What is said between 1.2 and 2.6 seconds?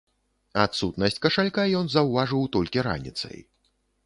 кашалька ён заўважыў